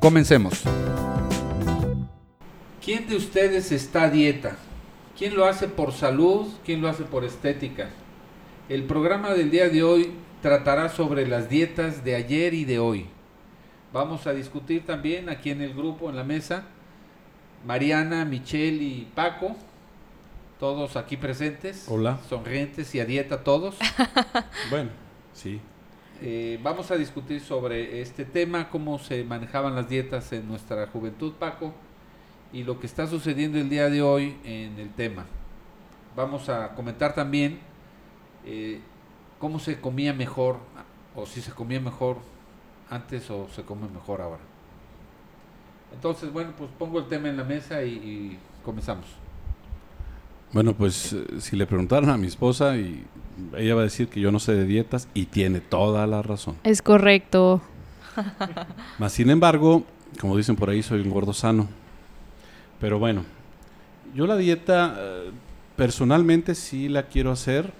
[0.00, 0.62] Comencemos.
[2.82, 4.56] ¿Quién de ustedes está a dieta?
[5.16, 6.48] ¿Quién lo hace por salud?
[6.64, 7.90] ¿Quién lo hace por estética?
[8.70, 13.06] El programa del día de hoy tratará sobre las dietas de ayer y de hoy.
[13.92, 16.64] Vamos a discutir también aquí en el grupo, en la mesa,
[17.66, 19.54] Mariana, Michelle y Paco,
[20.58, 22.18] todos aquí presentes, Hola.
[22.26, 23.76] sonrientes y a dieta todos.
[24.70, 24.90] Bueno,
[25.34, 25.60] sí.
[26.22, 31.32] Eh, vamos a discutir sobre este tema, cómo se manejaban las dietas en nuestra juventud,
[31.38, 31.72] Paco,
[32.52, 35.24] y lo que está sucediendo el día de hoy en el tema.
[36.14, 37.60] Vamos a comentar también
[38.44, 38.80] eh,
[39.38, 40.58] cómo se comía mejor,
[41.14, 42.18] o si se comía mejor
[42.90, 44.42] antes o se come mejor ahora.
[45.94, 49.06] Entonces, bueno, pues pongo el tema en la mesa y, y comenzamos.
[50.52, 53.06] Bueno, pues eh, si le preguntaron a mi esposa y
[53.56, 56.56] ella va a decir que yo no sé de dietas y tiene toda la razón.
[56.64, 57.60] Es correcto.
[58.98, 59.84] Más sin embargo,
[60.20, 61.68] como dicen por ahí, soy un gordo sano.
[62.80, 63.24] Pero bueno,
[64.14, 65.30] yo la dieta eh,
[65.76, 67.72] personalmente sí la quiero hacer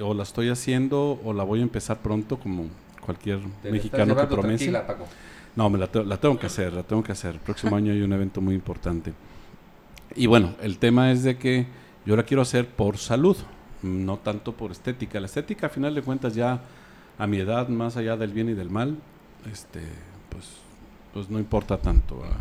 [0.00, 2.66] o la estoy haciendo o la voy a empezar pronto como
[3.04, 4.72] cualquier Te mexicano que promete.
[5.56, 7.34] No, me la, te- la tengo que hacer, la tengo que hacer.
[7.34, 9.12] El próximo año hay un evento muy importante.
[10.14, 11.66] Y bueno, el tema es de que
[12.06, 13.36] yo la quiero hacer por salud,
[13.82, 15.20] no tanto por estética.
[15.20, 16.60] La estética, a final de cuentas, ya
[17.18, 18.96] a mi edad, más allá del bien y del mal,
[19.50, 19.80] este,
[20.28, 20.44] pues,
[21.12, 22.18] pues no importa tanto.
[22.20, 22.36] ¿verdad?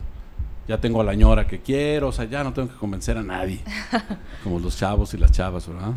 [0.67, 3.23] Ya tengo a la ñora que quiero, o sea, ya no tengo que convencer a
[3.23, 3.61] nadie,
[4.43, 5.93] como los chavos y las chavas, ¿verdad?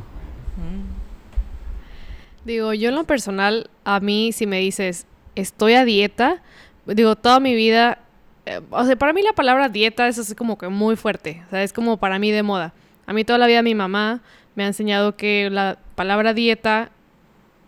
[2.44, 6.42] Digo, yo en lo personal, a mí si me dices, estoy a dieta,
[6.86, 7.98] digo, toda mi vida,
[8.46, 11.50] eh, o sea, para mí la palabra dieta es así como que muy fuerte, o
[11.50, 12.72] sea, es como para mí de moda.
[13.06, 14.22] A mí toda la vida mi mamá
[14.54, 16.90] me ha enseñado que la palabra dieta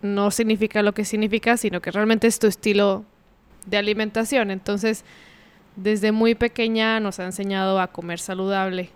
[0.02, 3.04] no significa lo que significa, sino que realmente es tu estilo
[3.66, 4.50] de alimentación.
[4.50, 5.04] Entonces,
[5.76, 8.90] desde muy pequeña nos ha enseñado a comer saludable.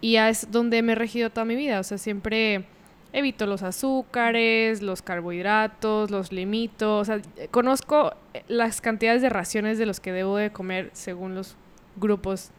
[0.00, 1.78] Y es donde me he regido toda mi vida.
[1.78, 2.64] O sea, siempre
[3.12, 6.98] evito los azúcares, los carbohidratos, los limito.
[6.98, 11.34] O sea, conozco eh, las cantidades de raciones de los que debo de comer según
[11.34, 11.56] los
[11.96, 12.50] grupos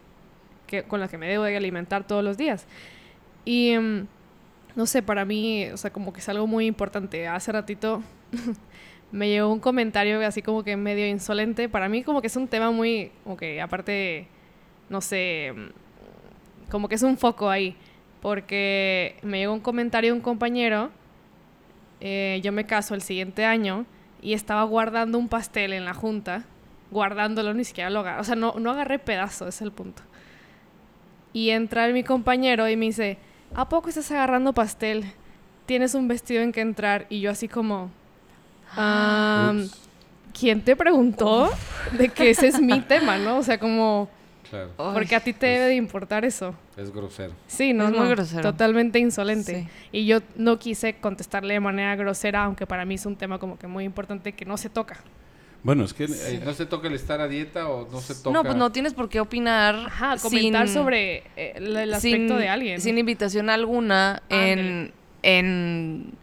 [0.68, 2.66] que, con los que me debo de alimentar todos los días.
[3.46, 4.07] Y mm,
[4.75, 7.28] no sé, para mí, o sea, como que es algo muy importante.
[7.28, 8.01] Hace ratito
[9.11, 11.69] me llegó un comentario así como que medio insolente.
[11.69, 14.28] Para mí como que es un tema muy, como que aparte,
[14.89, 17.75] no sé, mm, como que es un foco ahí.
[18.22, 20.91] Porque me llegó un comentario de un compañero,
[22.00, 23.85] eh, yo me caso el siguiente año
[24.22, 26.45] y estaba guardando un pastel en la junta,
[26.90, 30.03] guardándolo, ni siquiera lo agarré, o sea, no, no agarré pedazo, es el punto.
[31.34, 33.17] Y entra mi compañero y me dice,
[33.56, 35.06] ¿a poco estás agarrando pastel?
[35.66, 37.06] Tienes un vestido en que entrar.
[37.09, 37.90] Y yo así como,
[38.75, 39.80] "Am, Ups.
[40.38, 41.50] ¿quién te preguntó
[41.97, 43.38] de que ese es mi tema, no?
[43.38, 44.09] O sea, como,
[44.50, 46.53] Claro, porque a ti te debe de importar eso.
[46.78, 47.34] es grosero.
[47.47, 48.41] Sí, no, Es muy no, grosero.
[48.41, 49.64] Totalmente insolente.
[49.64, 49.70] Sí.
[49.91, 53.58] Y yo no quise contestarle de manera grosera, aunque para mí es un tema como
[53.58, 54.97] que muy importante que no se toca.
[55.63, 56.03] Bueno, es que...
[56.06, 58.31] Eh, ¿No se toca el estar a dieta o no se toca?
[58.31, 59.75] No, pues no tienes por qué opinar.
[59.88, 62.81] Ajá, comentar sin- sobre eh, el, el aspecto sin- de alguien.
[62.81, 64.91] Sin invitación alguna en,
[65.22, 66.13] en,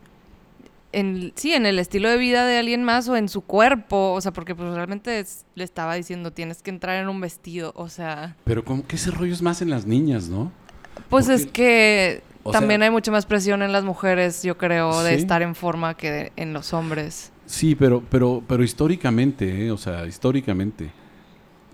[0.92, 4.12] en, sí, en el estilo de vida de alguien más o en su cuerpo.
[4.12, 7.72] O sea, porque pues realmente es- le estaba diciendo, tienes que entrar en un vestido.
[7.76, 10.52] O sea, Pero como que ese rollo es más en las niñas, ¿no?
[11.08, 14.58] pues Porque- es que o también sea- hay mucha más presión en las mujeres, yo
[14.58, 15.20] creo, de Sí.
[15.22, 17.32] estar en forma que de- en los hombres.
[17.50, 19.72] Sí, pero, pero, pero históricamente, ¿eh?
[19.72, 20.88] o sea, históricamente.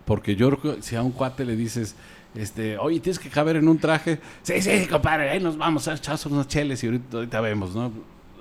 [0.07, 1.95] Porque yo creo que si a un cuate le dices,
[2.35, 5.93] este, oye, tienes que caber en un traje, sí, sí, compadre, ahí nos vamos a
[5.93, 7.93] echar unos cheles y ahorita, ahorita vemos, ¿no?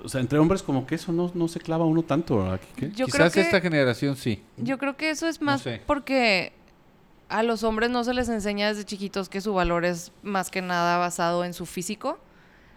[0.02, 2.58] O sea, entre hombres como que eso no, no se clava uno tanto.
[2.94, 3.40] Yo Quizás creo que...
[3.42, 4.42] esta generación sí.
[4.56, 5.82] Yo creo que eso es más sé.
[5.86, 6.54] porque
[7.28, 10.62] a los hombres no se les enseña desde chiquitos que su valor es más que
[10.62, 12.18] nada basado en su físico.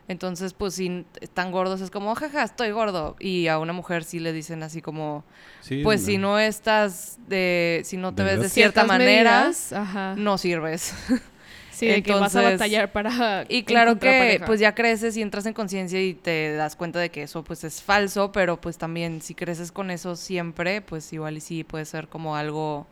[0.09, 3.15] Entonces, pues si están gordos es como, jaja, estoy gordo.
[3.19, 5.23] Y a una mujer sí le dicen así como,
[5.61, 9.73] Sí, pues si no estás de, si no te ¿De ves de cierta manera, medidas,
[10.17, 10.93] no sirves.
[11.71, 14.45] Sí, de que vas a Entonces- batallar para Y claro que pareja.
[14.45, 17.63] pues ya creces y entras en conciencia y te das cuenta de que eso pues
[17.63, 21.85] es falso, pero pues también si creces con eso siempre, pues igual y sí puede
[21.85, 22.85] ser como algo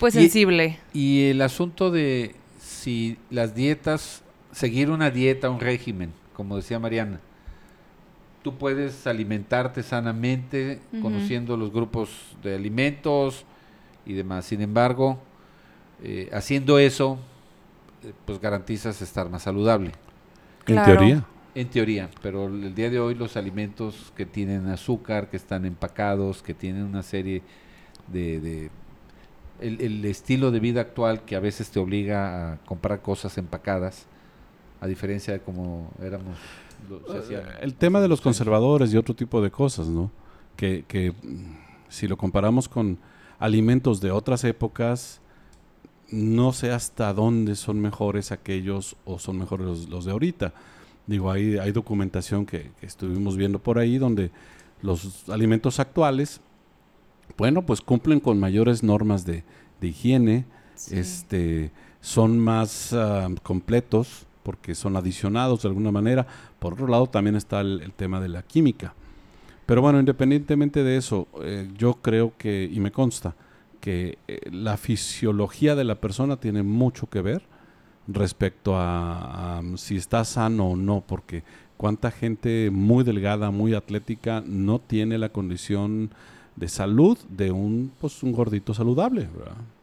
[0.00, 0.80] Pues Y- sensible.
[0.92, 7.20] Y el asunto de si las dietas, seguir una dieta, un régimen, como decía Mariana,
[8.42, 13.44] tú puedes alimentarte sanamente conociendo los grupos de alimentos
[14.04, 14.44] y demás.
[14.44, 15.18] Sin embargo,
[16.02, 17.18] eh, haciendo eso,
[18.04, 19.92] eh, pues garantizas estar más saludable.
[20.66, 21.24] En teoría.
[21.54, 26.42] En teoría, pero el día de hoy los alimentos que tienen azúcar, que están empacados,
[26.42, 27.42] que tienen una serie
[28.08, 28.40] de...
[28.40, 28.70] de-
[29.58, 34.06] el, el estilo de vida actual que a veces te obliga a comprar cosas empacadas,
[34.86, 36.36] a diferencia de como éramos...
[36.88, 40.10] lo- se hacía Eh, El tema de los conservadores y otro tipo de cosas, ¿no?
[40.56, 41.56] Que, que, mm,
[41.88, 42.98] si lo comparamos con
[43.38, 45.20] alimentos de otras épocas,
[46.10, 50.54] no sé hasta dónde son mejores aquellos o son mejores los, los de ahorita.
[51.06, 54.30] Digo, hay, hay documentación que, que estuvimos viendo por ahí donde
[54.82, 56.40] los alimentos actuales,
[57.36, 59.44] bueno, pues cumplen con mayores normas de,
[59.80, 60.44] de higiene,
[60.76, 60.98] Sí.
[60.98, 61.70] este,
[62.02, 66.24] son más ah, completos porque son adicionados de alguna manera.
[66.60, 68.94] Por otro lado, también está el, tema de la química.
[69.66, 73.34] Pero bueno, independientemente de eso, eh, yo creo que, y me consta,
[73.80, 77.42] que eh, la fisiología de la persona tiene mucho que ver
[78.06, 81.42] respecto a, a si está sano o no, porque
[81.76, 86.10] cuánta gente muy delgada, muy atlética, no tiene la condición
[86.54, 89.28] de salud de un, pues, un gordito saludable.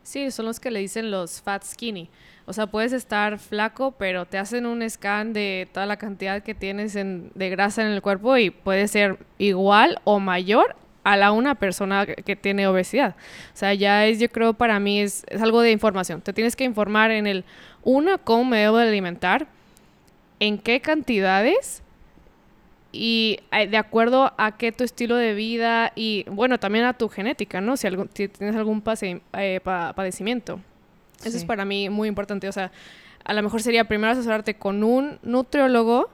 [0.03, 2.09] Sí, son los que le dicen los fat skinny.
[2.45, 6.53] O sea, puedes estar flaco, pero te hacen un scan de toda la cantidad que
[6.53, 11.31] tienes en- de grasa en el cuerpo y puede ser igual o mayor a la
[11.31, 13.15] una persona que- que tiene obesidad.
[13.53, 16.21] O sea, ya es, yo creo, para mí es, es algo de información.
[16.21, 17.45] Te tienes que informar en el,
[17.83, 19.47] uno, cómo me debo de alimentar,
[20.39, 21.82] en qué cantidades
[22.95, 27.09] y eh, de acuerdo a qué tu estilo de vida y bueno también a tu
[27.09, 30.59] genética no si, algún- si tienes algún pase- eh, pa- padecimiento.
[31.25, 32.71] Eso es para mí muy importante o sea
[33.25, 36.09] a lo mejor sería primero asesorarte con un nutriólogo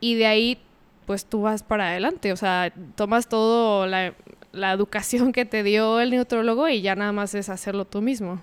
[0.00, 0.58] y de ahí
[1.06, 4.14] pues tú vas para adelante o sea tomas todo la,
[4.52, 8.40] la educación que te dio el nutriólogo y ya nada más es hacerlo tú mismo.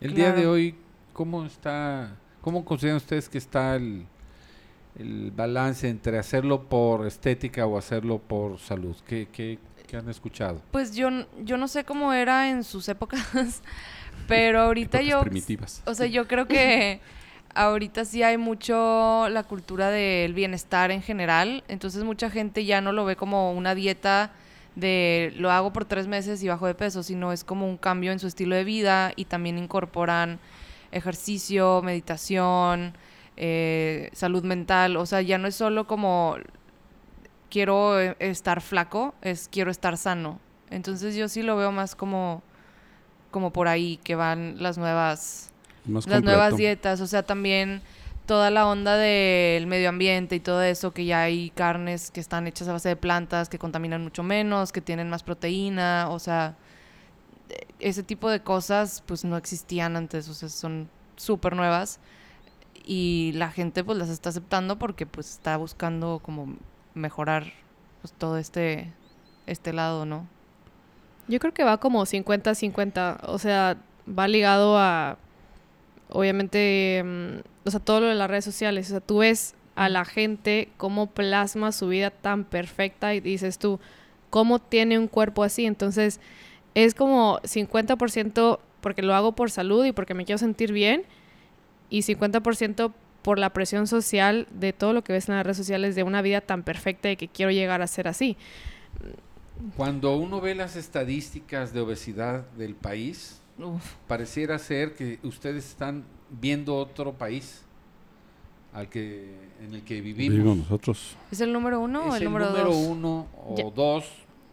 [0.00, 0.74] El día de hoy,
[1.12, 4.04] ¿cómo está, cómo consideran ustedes que está el,
[4.98, 8.96] el balance entre hacerlo por estética o hacerlo por salud?
[9.06, 10.60] ¿Qué, qué, qué han escuchado?
[10.70, 11.08] Pues yo,
[11.42, 13.62] yo no sé cómo era en sus épocas,
[14.28, 15.20] pero ahorita Épocas yo...
[15.22, 15.82] primitivas.
[15.86, 17.00] O sea, yo creo que
[17.54, 21.64] ahorita sí hay mucho la cultura del bienestar en general.
[21.68, 24.32] Entonces mucha gente ya no lo ve como una dieta
[24.74, 28.12] de lo hago por tres meses y bajo de peso, sino es como un cambio
[28.12, 30.40] en su estilo de vida y también incorporan
[30.90, 32.94] ejercicio, meditación,
[33.36, 34.96] eh, salud mental.
[34.96, 36.36] O sea, ya no es solo como
[37.50, 40.40] quiero eh, estar flaco, es quiero estar sano.
[40.70, 42.42] Entonces yo sí lo veo más como,
[43.30, 45.52] como por ahí que van las nuevas
[45.84, 47.82] Más las nuevas dietas, o sea, también
[48.26, 52.46] toda la onda del medio ambiente y todo eso, que ya hay carnes que están
[52.46, 56.56] hechas a base de plantas, que contaminan mucho menos, que tienen más proteína, o sea,
[57.78, 62.00] ese tipo de cosas pues no existían antes, o sea, son súper nuevas
[62.84, 66.54] y la gente pues las está aceptando porque pues está buscando como
[66.94, 67.44] mejorar
[68.02, 68.92] pues todo este,
[69.46, 70.26] este lado, ¿no?
[71.26, 75.16] Yo creo que va como 50-50, o sea, va ligado a,
[76.10, 79.88] obviamente, mm, o sea, todo lo de las redes sociales, o sea, tú ves a
[79.88, 83.80] la gente cómo plasma su vida tan perfecta y dices tú,
[84.28, 85.64] ¿cómo tiene un cuerpo así?
[85.64, 86.20] Entonces,
[86.74, 91.04] es como 50% porque lo hago por salud y porque me quiero sentir bien
[91.90, 95.94] y 50% por la presión social de todo lo que ves en las redes sociales
[95.94, 98.36] de una vida tan perfecta y que quiero llegar a ser así.
[99.76, 103.94] Cuando uno ve las estadísticas de obesidad del país, Uf.
[104.08, 107.62] pareciera ser que ustedes están viendo otro país
[108.72, 109.32] al que
[109.64, 110.34] en el que vivimos.
[110.36, 111.16] Vivimos nosotros.
[111.30, 112.76] ¿Es el número uno o es el el número, número dos?
[112.88, 113.64] uno o Ya.
[113.74, 114.04] dos,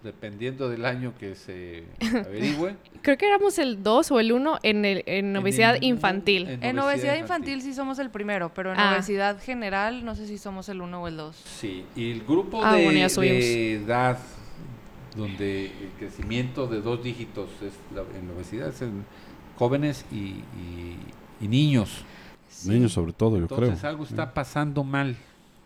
[0.04, 1.84] dependiendo del año que se
[2.26, 2.76] averigüe.
[3.02, 6.48] Creo que éramos el 2 o el 1 en, el, en obesidad infantil.
[6.48, 7.54] en En obesidad obesidad infantil.
[7.54, 8.94] infantil sí somos el primero, pero en Ah.
[8.94, 11.36] obesidad general no sé si somos el uno o el dos.
[11.36, 14.18] Sí, y el grupo Ah, de, bueno, de edad
[15.16, 19.04] donde el crecimiento de dos dígitos es la, en la obesidad es en
[19.58, 20.98] jóvenes y, y-
[21.42, 22.04] y niños.
[22.66, 23.90] Niños sobre todo, yo Entonces creo.
[23.90, 25.16] algo está pasando mal.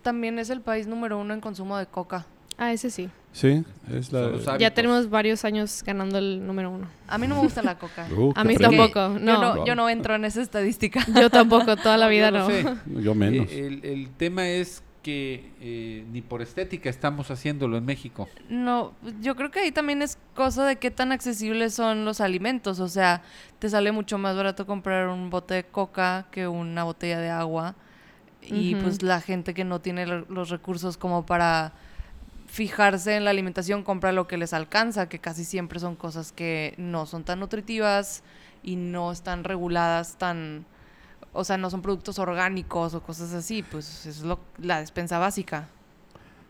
[0.02, 2.26] También es el país número uno en consumo de coca.
[2.58, 3.10] Ah, ese sí.
[3.34, 4.58] Sí, es la...
[4.58, 6.88] Ya tenemos varios años ganando el número uno.
[7.08, 8.08] A mí no me gusta la coca.
[8.16, 9.66] Uh, A mí tampoco, Yo no.
[9.66, 11.06] yo no entro en esa estadística.
[11.20, 12.48] Yo tampoco, toda la No, yo vida no.
[12.48, 12.66] sé.
[13.02, 13.48] Yo menos.
[13.52, 18.28] Eh, El, el tema es que eh, ni por estética estamos haciéndolo en México.
[18.50, 22.80] No, yo creo que ahí también es cosa de qué tan accesibles son los alimentos.
[22.80, 23.22] O sea,
[23.60, 27.76] te sale mucho más barato comprar un bote de coca que una botella de agua.
[28.42, 31.74] Y pues la gente que no tiene lo- los recursos como para
[32.56, 36.74] fijarse en la alimentación compra lo que les alcanza, que casi siempre son cosas que
[36.78, 38.24] no son tan nutritivas
[38.64, 40.66] y no están reguladas tan...
[41.34, 45.68] O sea, no son productos orgánicos o cosas así, pues es lo, la despensa básica.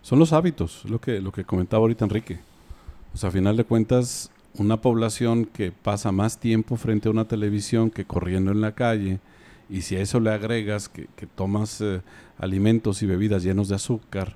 [0.04, 2.40] Son los hábitos, lo que, lo que comentaba ahorita Enrique.
[3.16, 7.28] O sea, a final de cuentas, una población que pasa más tiempo frente a una
[7.28, 9.20] televisión que corriendo en la calle,
[9.70, 12.04] y si a eso le agregas que, que tomas eh,
[12.38, 14.36] alimentos y bebidas llenos de azúcar,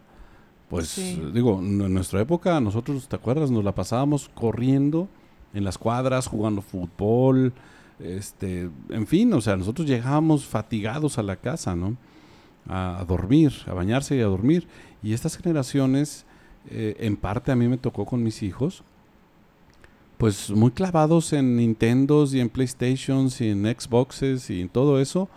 [0.69, 1.21] pues Sí.
[1.33, 3.49] digo, en nuestra época nosotros, ¿te acuerdas?
[3.51, 5.07] Nos la pasábamos corriendo
[5.53, 7.53] en las cuadras, jugando fútbol,
[7.99, 11.97] este, en fin, o sea, nosotros llegábamos fatigados a la casa, ¿no?
[12.67, 14.67] A, a dormir, a bañarse y a dormir.
[15.01, 16.25] Y estas generaciones,
[16.69, 18.83] eh, en parte a mí me tocó con mis hijos,
[20.17, 25.29] pues muy clavados en Nintendos y en PlayStations y en Xboxes y en todo eso,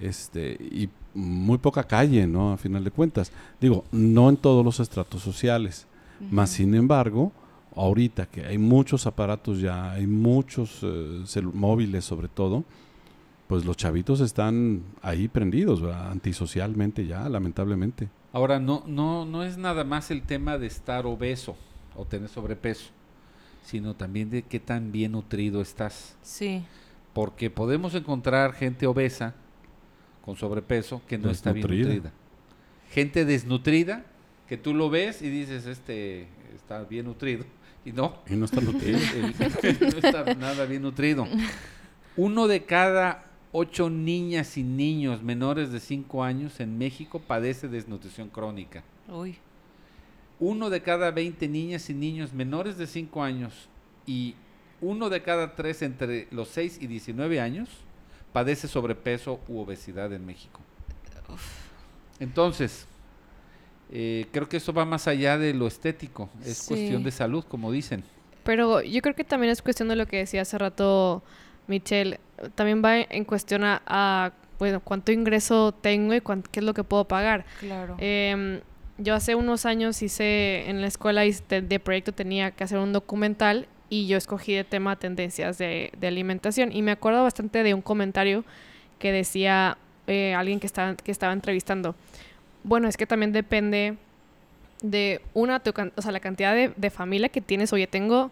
[0.00, 2.52] este, y muy poca calle, ¿no?
[2.52, 3.32] A final de cuentas.
[3.60, 5.86] Digo, no en todos los estratos sociales.
[6.30, 6.56] Más Ujú.
[6.58, 7.32] sin embargo,
[7.74, 12.64] ahorita que hay muchos aparatos ya, hay muchos eh, móviles sobre todo,
[13.46, 16.10] pues los chavitos están ahí prendidos, ¿verdad?
[16.10, 18.08] antisocialmente ya, lamentablemente.
[18.32, 21.56] Ahora, no, no, no es nada más el tema de estar obeso
[21.96, 22.90] o tener sobrepeso,
[23.64, 26.16] sino también de qué tan bien nutrido estás.
[26.22, 26.62] Sí.
[27.12, 29.34] Porque podemos encontrar gente obesa
[30.30, 32.12] con sobrepeso que no está bien nutrida.
[32.92, 34.04] Gente desnutrida
[34.48, 37.44] que tú lo ves y dices, este está bien nutrido.
[37.84, 39.02] Y no, Y no el- nutridos.
[39.14, 41.26] el- no está nada bien nutrido.
[42.16, 48.28] Uno de cada ocho niñas y niños menores de 5 años en México padece desnutrición
[48.28, 48.84] crónica.
[49.08, 49.36] Uy.
[50.38, 53.68] Uno de cada 20 niñas y niños menores de 5 años
[54.06, 54.34] y
[54.82, 57.68] uno de cada tres entre los 6 y 19 años
[58.32, 60.60] padece sobrepeso u obesidad en México.
[62.18, 62.86] Entonces,
[63.90, 66.68] eh, creo que eso va más allá de lo estético, es Sí.
[66.68, 68.02] cuestión de salud, como dicen.
[68.44, 71.22] Pero yo creo que también es cuestión de lo que decía hace rato
[71.66, 72.18] Michelle.
[72.54, 76.74] También va en cuestión a, a, bueno, cuánto ingreso tengo y cuán- qué es lo
[76.74, 77.44] que puedo pagar.
[77.60, 77.96] Claro.
[77.98, 78.60] Em,
[78.98, 82.92] yo hace unos años hice, en la escuela de, de proyecto tenía que hacer un
[82.92, 86.72] documental y yo escogí de tema tendencias de, alimentación.
[86.72, 88.44] Y me acuerdo bastante de un comentario
[88.98, 91.96] que decía eh, alguien que estaba, que estaba entrevistando.
[92.62, 93.96] Bueno, es que también depende
[94.80, 97.72] de una, tu o sea, la cantidad de, de familia que tienes.
[97.72, 98.30] Oye, tengo,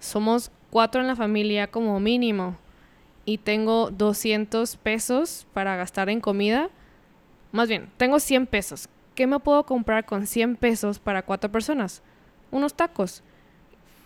[0.00, 2.56] somos cuatro en la familia como mínimo
[3.24, 6.70] y tengo 200 pesos para gastar en comida.
[7.52, 8.88] Más bien, tengo 100 pesos.
[9.14, 12.02] ¿Qué me puedo comprar con 100 pesos para cuatro personas?
[12.50, 13.22] Unos tacos.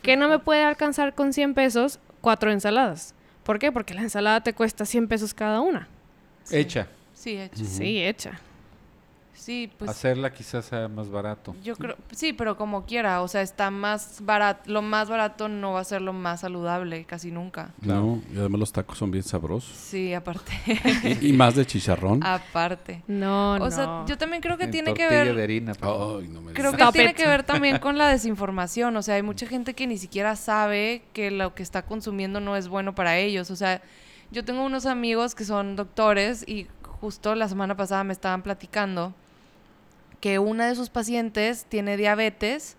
[0.02, 2.00] ¿Qué no me puede alcanzar con 100 pesos?
[2.20, 3.14] Cuatro ensaladas.
[3.44, 3.72] ¿Por qué?
[3.72, 5.88] Porque la ensalada te cuesta 100 pesos cada una.
[6.44, 6.56] Sí.
[6.56, 7.64] Hecha, Sí, hecha.
[7.64, 8.40] Sí, hecha.
[9.42, 11.56] Sí, pues hacerla quizás sea más barato.
[11.64, 15.72] yo creo, sí, pero como quiera, o sea, está más barato, lo más barato no
[15.72, 17.70] va a ser lo más saludable, casi nunca.
[17.80, 19.74] No, y además los tacos son bien sabrosos.
[19.76, 20.52] Sí, aparte,
[21.20, 22.24] y, y más de chicharrón.
[22.24, 23.02] aparte.
[23.08, 23.70] No, O no.
[23.72, 25.72] sea, yo también creo que En tiene que ver de harina.
[25.80, 28.96] Ay, no me Creo que tiene que ver también con la desinformación.
[28.96, 32.54] O sea, hay mucha gente que ni siquiera sabe que lo que está consumiendo no
[32.56, 33.50] es bueno para ellos.
[33.50, 33.82] O sea,
[34.30, 36.68] yo tengo unos amigos que son doctores y
[37.00, 39.12] justo la semana pasada me estaban platicando
[40.22, 42.76] que una de sus pacientes tiene diabetes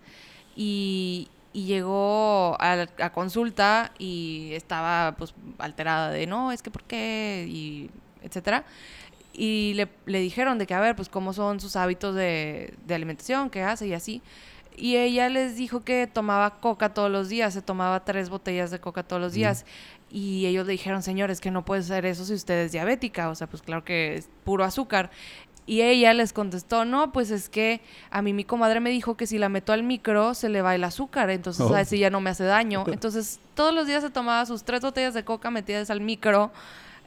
[0.56, 6.84] y, y llegó a, a consulta y estaba pues alterada de no, es que por
[6.84, 7.90] qué y
[8.22, 8.64] etcétera.
[9.34, 12.94] Y le, le dijeron de que a ver, pues cómo son sus hábitos de, de
[12.94, 14.22] alimentación, qué hace y así.
[14.74, 18.80] Y ella les dijo que tomaba coca todos los días, se tomaba tres botellas de
[18.80, 19.66] coca todos los días.
[20.10, 23.28] Y ellos le dijeron, señores, que no puede ser eso si usted es diabética.
[23.28, 25.10] O sea, pues claro que es puro azúcar.
[25.66, 27.80] Y ella les contestó, no, pues es que
[28.10, 30.74] a mí mi comadre me dijo que si la meto al micro se le va
[30.74, 31.74] el azúcar, entonces Oh.
[31.74, 32.84] así ya no me hace daño.
[32.92, 36.52] Entonces todos los días se tomaba sus tres botellas de coca metidas al micro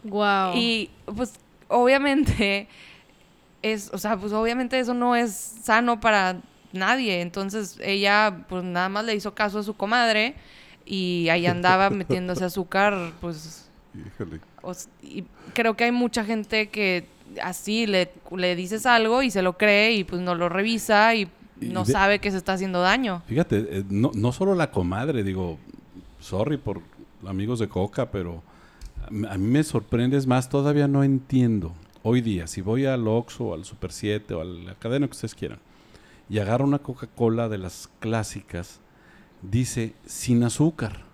[0.04, 0.54] Wow.
[0.56, 1.34] y pues
[1.68, 2.68] obviamente
[3.62, 6.38] es, o sea, pues obviamente eso no es sano para
[6.74, 7.22] nadie.
[7.22, 10.36] Entonces ella pues nada más le hizo caso a su comadre
[10.86, 14.40] y ahí andaba metiéndose azúcar, pues Híjole.
[14.62, 14.74] o
[15.04, 15.24] y
[15.54, 17.08] creo que hay mucha gente que
[17.42, 21.28] así le, le dices algo y se lo cree y pues no lo revisa y
[21.62, 23.24] no de- sabe que se está haciendo daño.
[23.28, 25.58] Fíjate, eh, no, no solo la comadre, digo,
[26.20, 26.82] sorry por
[27.28, 28.42] amigos de Coca, pero
[29.06, 32.86] a mí- a mí me sorprende, es más, todavía no entiendo hoy día, si voy
[32.86, 35.60] al Oxxo o al Super 7 o a la cadena que ustedes quieran,
[36.30, 38.80] y agarro una Coca-Cola de las clásicas,
[39.42, 41.06] dice sin azúcar.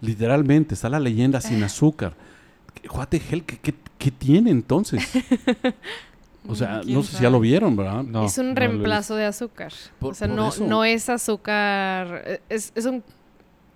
[0.00, 2.14] Literalmente, está la leyenda sin azúcar.
[2.92, 5.02] What the hell, ¿qué, qué, qué tiene entonces?
[6.50, 7.32] O sea, ¿Quién no sé si ya sabe?
[7.32, 8.02] lo vieron, ¿verdad?
[8.04, 8.24] No.
[8.24, 9.70] es un no reemplazo de azúcar.
[9.98, 10.64] Por- o sea, no, eso.
[10.66, 12.40] no es azúcar.
[12.48, 13.02] Es, es un.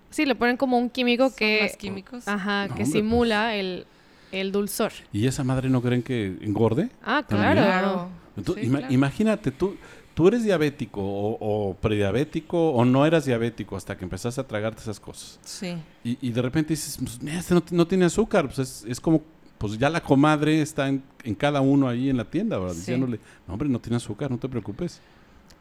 [0.09, 1.59] Sí, le ponen como un químico Son que.
[1.63, 2.27] más químicos.
[2.27, 3.85] Ajá, No, que hombre, simula el,
[4.31, 4.91] el dulzor.
[5.11, 6.89] ¿Y esa madre no creen que engorde?
[7.03, 7.23] Ah.
[7.27, 8.09] Claro.
[8.37, 8.93] Entonces, Sí, ima- claro.
[8.93, 9.75] Imagínate, tú,
[10.13, 14.81] tú eres diabético o, o prediabético o no eras diabético hasta que empezaste a tragarte
[14.81, 15.39] esas cosas.
[15.43, 15.75] Sí.
[16.03, 18.45] Y, y de repente dices, pues, "Mira, este no, ti- no tiene azúcar.
[18.45, 19.21] Pues es, es como,
[19.57, 22.73] pues ya la comadre está en, en cada uno ahí en la tienda, ¿verdad?
[22.73, 22.79] Sí.
[22.79, 24.99] Diciéndole, no, hombre, no tiene azúcar, no te preocupes.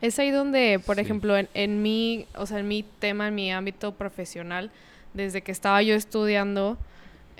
[0.00, 1.02] Es ahí donde, por Sí.
[1.02, 4.70] ejemplo, en, en mi, o sea, en mi tema, en mi ámbito profesional,
[5.14, 6.76] desde que estaba yo estudiando,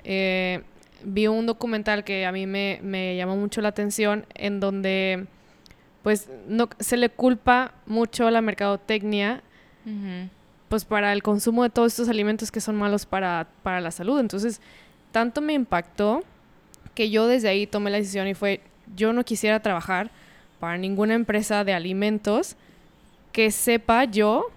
[0.03, 0.61] eh,
[1.03, 5.25] vi un documental que a mí me, me llamó mucho la atención, en donde,
[6.03, 9.41] pues, no, se le culpa mucho a la mercadotecnia,
[10.69, 14.19] pues, para el consumo de todos estos alimentos que son malos para, para la salud.
[14.19, 14.61] Entonces,
[15.11, 16.23] tanto me impactó
[16.93, 18.61] que yo desde ahí tomé la decisión y fue,
[18.95, 20.11] yo no quisiera trabajar
[20.59, 22.55] para ninguna empresa de alimentos
[23.31, 24.51] que sepa yo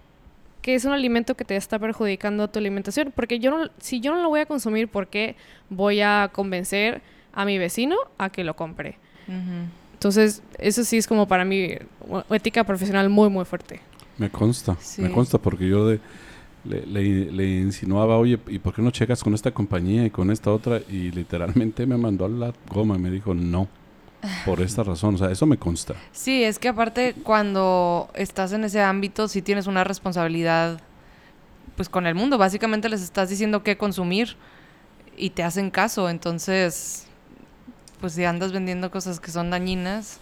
[0.67, 3.13] que es un alimento que te está perjudicando a tu alimentación.
[3.15, 5.37] Porque yo no, si yo no lo voy a consumir, ¿por qué
[5.71, 8.99] voy a convencer a mi vecino a que lo compre?
[9.97, 11.71] Entonces, eso sí es como para mí
[12.31, 13.81] ética profesional muy, muy fuerte.
[14.19, 15.01] Me consta, Sí.
[15.03, 16.01] me consta porque yo de-
[16.65, 20.31] le, le- le insinuaba, oye, ¿y por qué no checas con esta compañía y con
[20.31, 20.81] esta otra?
[20.91, 23.69] Y literalmente me mandó a la goma y me dijo, no,
[24.45, 25.15] por esta razón.
[25.15, 25.95] O sea, eso me consta.
[26.13, 30.81] Sí, es que aparte cuando estás en ese ámbito sí tienes una responsabilidad
[31.77, 32.37] pues con el mundo.
[32.37, 34.37] Básicamente les estás diciendo qué consumir
[35.17, 36.09] y te hacen caso.
[36.11, 37.06] Entonces,
[38.01, 40.21] pues si andas vendiendo cosas que son dañinas,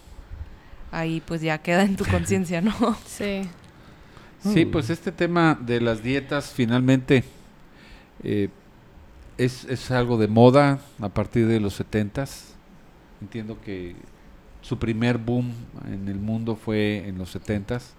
[0.93, 2.73] ahí pues ya queda en tu conciencia, ¿no?
[3.07, 3.43] Sí.
[4.53, 7.25] Sí, pues este tema de las dietas finalmente
[8.23, 8.51] eh,
[9.39, 12.55] es, es algo de moda a partir de los setentas.
[13.23, 13.97] Entiendo que
[14.61, 15.53] su primer boom
[15.91, 17.95] en el mundo fue en los setentas,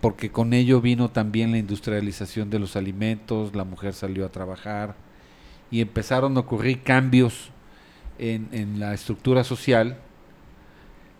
[0.00, 4.94] porque con ello vino también la industrialización de los alimentos, la mujer salió a trabajar
[5.70, 7.50] y empezaron a ocurrir cambios
[8.18, 9.98] en, en la estructura social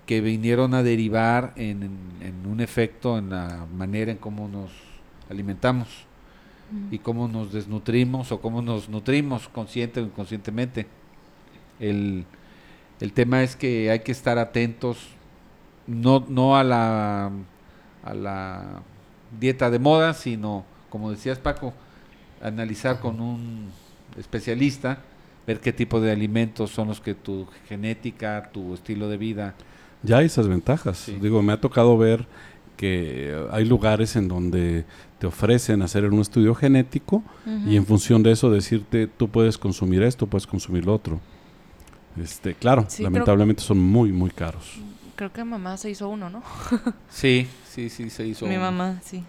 [0.06, 4.70] que vinieron a derivar en, en- en un efecto en la manera en cómo nos
[5.30, 5.88] alimentamos
[6.90, 10.86] y cómo nos desnutrimos o cómo nos nutrimos consciente o inconscientemente.
[11.80, 12.24] El,
[13.00, 15.08] el tema es que hay que estar atentos
[15.86, 17.30] no, no a la
[18.04, 18.82] a la
[19.38, 21.74] dieta de moda, sino, como decías Paco,
[22.42, 23.70] analizar con un
[24.18, 24.98] especialista,
[25.48, 29.54] ver qué tipo de alimentos son los que tu genética, tu estilo de vida
[30.04, 30.98] Ya hay esas ventajas.
[30.98, 31.16] Sí.
[31.20, 32.26] Digo, me ha tocado ver
[32.76, 34.84] que hay lugares en donde
[35.18, 37.24] te ofrecen hacer un estudio genético
[37.66, 41.18] y en función de eso decirte, tú puedes consumir esto, puedes consumir lo otro.
[42.22, 44.78] Este, claro, Sí, creo- lamentablemente son muy, muy caros.
[45.16, 46.42] Creo que mamá se hizo uno, ¿no?
[47.10, 48.46] Sí, sí, sí, se hizo.
[48.46, 49.24] Mi mamá, sí.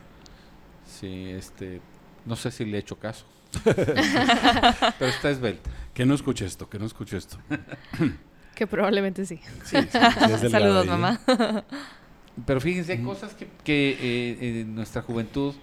[0.85, 1.81] Sí, este.
[2.25, 3.25] No sé si le he hecho caso.
[3.63, 5.69] Pero está esbelta.
[5.99, 7.37] Que no escuche esto, que no escuche esto.
[8.55, 9.37] Que probablemente sí.
[9.65, 10.95] Sí, sí, Saludos, ella.
[10.97, 11.19] mamá.
[12.45, 15.55] Pero fíjense, hay cosas que, que, eh, en nuestra juventud.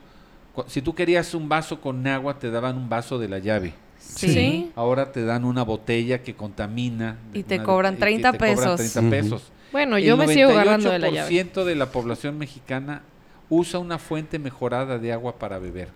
[0.66, 3.72] Si tú querías un vaso con agua, te daban un vaso de la llave.
[3.98, 4.28] Sí.
[4.28, 4.72] Sí.
[4.76, 7.16] Ahora te dan una botella que contamina.
[7.32, 8.76] Y te una- cobran y que 30 te cobran pesos.
[8.92, 9.10] 30 Ujú.
[9.10, 9.52] pesos.
[9.72, 11.30] Bueno, El yo me sigo agarrando de la llave.
[11.30, 13.00] 98% de la población mexicana
[13.48, 15.88] usa una fuente mejorada de agua para beber.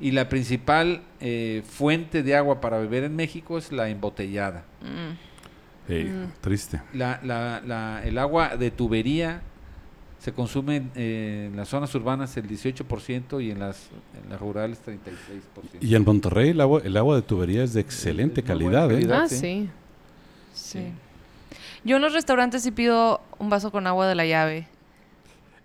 [0.00, 4.64] Y la principal eh, fuente de agua para beber en México es la embotellada.
[4.82, 5.92] Mm.
[5.92, 6.32] Mm.
[6.40, 6.80] Triste.
[6.94, 9.42] La, la- la- el agua de tubería
[10.18, 13.88] se consume en, eh, en las zonas urbanas el 18% y en las,
[14.24, 15.78] en las rurales 36%.
[15.82, 18.94] Y en Monterrey el agua, el agua de tubería es de excelente Es calidad, ¿eh?
[18.94, 19.22] calidad.
[19.24, 19.36] Ah, sí.
[19.36, 19.68] sí.
[20.54, 20.86] Sí.
[21.84, 24.66] Yo en los restaurantes sí pido un vaso con agua de la llave.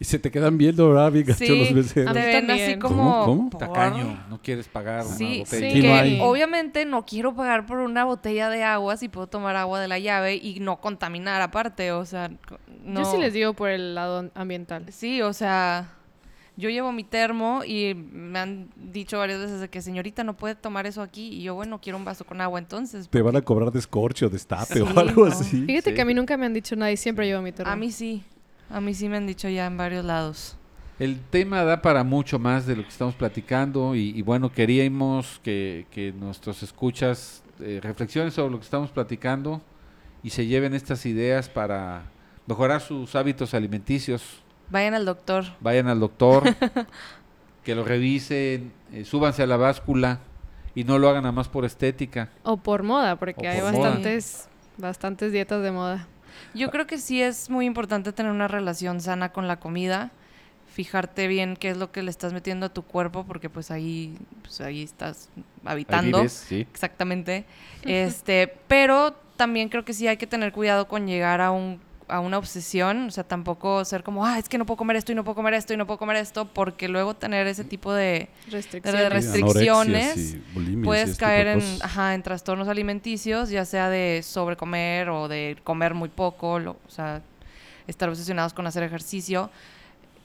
[0.01, 1.11] Y se te quedan viendo, ¿verdad?
[1.11, 2.13] Bien gacho Sí, los meseros.
[2.13, 3.25] Te ven así como...
[3.25, 3.49] ¿Cómo?
[3.49, 6.03] Tacaño, no quieres pagar una Sí, botella.
[6.03, 6.23] sí, no.
[6.23, 9.99] Obviamente no quiero pagar por una botella de agua si puedo tomar agua de la
[9.99, 12.31] llave y no contaminar aparte, o sea,
[12.85, 13.01] no...
[13.03, 14.85] Yo sí les digo por el lado ambiental.
[14.89, 15.91] Sí, o sea,
[16.55, 20.55] yo llevo mi termo y me han dicho varias veces de que señorita no puede
[20.55, 23.09] tomar eso aquí y yo, bueno, quiero un vaso con agua entonces.
[23.09, 25.31] Te van a cobrar descorche o destape Sí, o algo no.
[25.33, 25.65] así.
[25.65, 25.95] Fíjate Sí.
[25.95, 27.69] que a mí nunca me han dicho nada y siempre llevo mi termo.
[27.69, 28.23] A mí sí,
[28.69, 30.55] a mí sí me han dicho ya en varios lados.
[30.99, 35.39] El tema da para mucho más de lo que estamos platicando y, y bueno, queríamos
[35.43, 39.61] que, que nuestros escuchas eh, reflexionen sobre lo que estamos platicando
[40.23, 42.03] y se lleven estas ideas para
[42.47, 44.23] mejorar sus hábitos alimenticios.
[44.69, 45.45] Vayan al doctor.
[45.61, 46.43] Vayan al doctor,
[47.63, 50.19] que lo revisen, eh, súbanse a la báscula
[50.75, 52.29] y no lo hagan nada más por estética.
[52.43, 53.83] O por moda, porque O hay por moda.
[53.85, 56.07] bastantes, bastantes dietas de moda.
[56.53, 60.11] Yo creo que sí es muy importante tener una relación sana con la comida,
[60.73, 64.17] fijarte bien qué es lo que le estás metiendo a tu cuerpo, porque pues ahí,
[64.41, 66.17] pues ahí estás Ahí habitando.
[66.19, 66.61] vives, sí.
[66.71, 67.45] Exactamente.
[67.83, 72.19] Este, pero también creo que sí hay que tener cuidado con llegar a un a
[72.19, 75.15] una obsesión, o sea, tampoco ser como, ah, es que no puedo comer esto y
[75.15, 78.29] no puedo comer esto y no puedo comer esto, porque luego tener ese tipo de,
[78.49, 79.01] Restricciones.
[79.01, 83.65] de restricciones, Anorexias y bulimias y puedes este caer en, ajá, en trastornos alimenticios, ya
[83.65, 87.21] sea de sobrecomer o de comer muy poco, lo- o sea,
[87.87, 89.49] estar obsesionados con hacer ejercicio.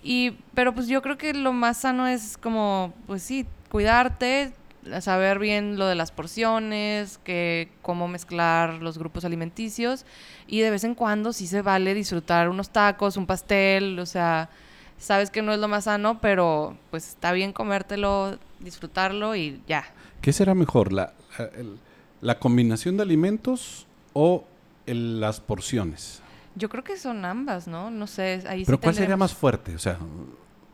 [0.03, 4.53] Y, pero pues yo creo que lo más sano es como, pues sí, cuidarte,
[5.01, 10.05] saber bien lo de las porciones, que cómo mezclar los grupos alimenticios
[10.47, 14.51] y de vez en cuando sí se vale disfrutar unos tacos, un pastel, o sea,
[14.99, 19.85] sabes que no es lo más sano, pero pues está bien comértelo, disfrutarlo y ya.
[20.20, 21.79] ¿Qué será mejor, la, la- el-
[22.20, 24.44] la combinación de alimentos o
[24.87, 26.20] el- las porciones?
[26.57, 27.90] Yo creo que son ambas, ¿no?
[27.90, 29.75] No sé, ahí Pero sí ¿cuál sería más fuerte?
[29.75, 29.99] O sea,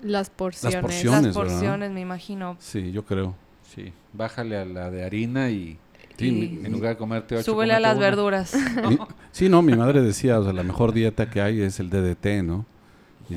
[0.03, 0.81] Las porciones.
[0.83, 1.23] porciones.
[1.27, 2.57] Las porciones, me imagino.
[2.61, 3.35] sí, yo creo.
[3.75, 5.79] Sí, bájale a la de harina y
[6.17, 8.07] Sí, en lugar de comerte ocho, súbele a las una.
[8.07, 8.55] verduras.
[8.89, 8.99] Mi-
[9.33, 12.43] sí, no, mi madre decía, o sea, la mejor dieta que hay es el DDT,
[12.43, 12.67] ¿no?
[13.31, 13.35] Y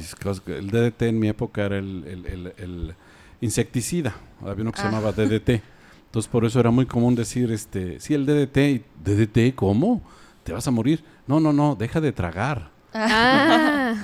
[0.51, 2.95] el DDT en mi época era el, el- el- el
[3.39, 4.91] insecticida, había uno que se Ah.
[4.91, 5.61] llamaba DDT.
[6.07, 10.01] Entonces, por eso era muy común decir, este, sí, el DDT, y, ¿DDT cómo?
[10.43, 11.03] ¿Te vas a morir?
[11.27, 12.69] No, no, no, deja de tragar.
[12.93, 13.95] Ah,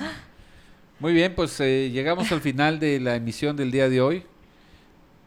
[1.00, 4.22] Muy bien, pues eh, llegamos al final de la emisión del día de hoy.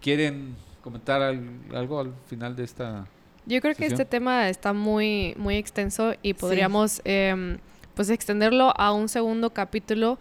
[0.02, 3.08] ¿Quieren comentar al- algo al final de esta?
[3.46, 3.94] yo creo que ¿Sesión?
[4.02, 7.58] este tema está muy, muy extenso y podríamos em,
[7.96, 10.18] pues extenderlo a un segundo capítulo.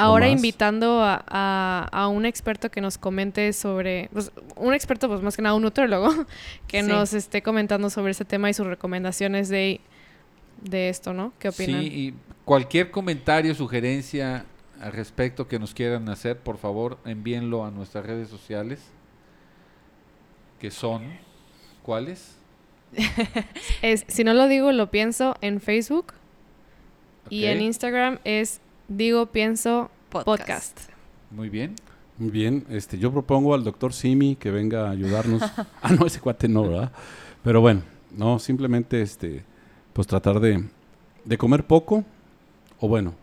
[0.00, 5.20] Ahora invitando a, a- a un experto que nos comente sobre, pues, un experto, pues
[5.22, 6.08] más que nada un nutriólogo,
[6.68, 6.88] que Sí.
[6.88, 9.80] nos esté comentando sobre este tema y sus recomendaciones de,
[10.62, 11.32] de esto, ¿no?
[11.40, 11.80] ¿Qué opinan?
[11.80, 14.44] Sí, y cualquier comentario, sugerencia
[14.80, 18.80] al respecto que nos quieran hacer, por favor, envíenlo a nuestras redes sociales,
[20.58, 21.02] que son,
[21.82, 22.36] ¿cuáles?
[23.82, 26.14] Es, si no lo digo, lo pienso en Facebook
[27.30, 30.78] y en Instagram es digo, pienso podcast.
[31.30, 31.74] Muy bien.
[32.18, 35.40] Muy bien, este, yo propongo al doctor Simi que venga a ayudarnos.
[35.82, 36.90] ah, no, ese cuate no, ¿verdad?
[37.44, 39.44] Pero bueno, no, simplemente, este,
[39.92, 40.64] pues tratar de,
[41.24, 42.04] de comer poco,
[42.80, 43.14] o bueno,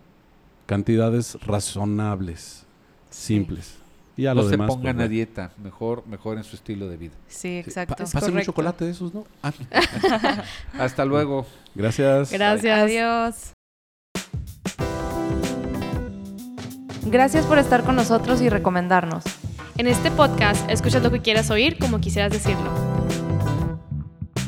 [0.65, 2.65] cantidades razonables,
[3.09, 3.77] simples.
[4.17, 4.67] Y no lo se demás.
[4.69, 7.13] pongan pues, a dieta, mejor, mejor en su estilo de vida.
[7.27, 7.95] Sí, exacto.
[7.97, 9.25] Pa- Pásenme un chocolate de esos, ¿no?
[9.43, 9.51] Ah,
[10.79, 11.45] Hasta luego.
[11.75, 12.31] gracias.
[12.31, 12.79] Gracias.
[12.79, 13.51] Adiós.
[17.07, 19.23] Gracias por estar con nosotros y recomendarnos.
[19.77, 22.71] En este podcast escuchas lo que quieras oír como quisieras decirlo.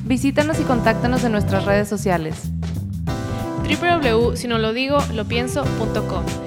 [0.05, 2.43] Visítanos y contáctanos en nuestras redes sociales.
[3.67, 6.46] www.sinolodigo.lopienso.com